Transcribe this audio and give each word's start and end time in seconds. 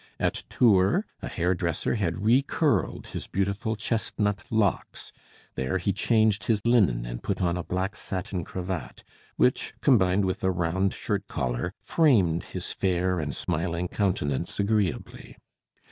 At 0.19 0.41
Tours 0.49 1.03
a 1.21 1.27
hairdresser 1.27 1.93
had 1.93 2.25
re 2.25 2.41
curled 2.41 3.05
his 3.09 3.27
beautiful 3.27 3.75
chestnut 3.75 4.43
locks; 4.49 5.11
there 5.53 5.77
he 5.77 5.93
changed 5.93 6.45
his 6.45 6.65
linen 6.65 7.05
and 7.05 7.21
put 7.21 7.39
on 7.39 7.55
a 7.55 7.63
black 7.63 7.95
satin 7.95 8.43
cravat, 8.43 9.03
which, 9.35 9.75
combined 9.79 10.25
with 10.25 10.43
a 10.43 10.49
round 10.49 10.95
shirt 10.95 11.27
collar, 11.27 11.75
framed 11.83 12.45
his 12.45 12.71
fair 12.73 13.19
and 13.19 13.35
smiling 13.35 13.87
countenance 13.87 14.59
agreeably. 14.59 15.37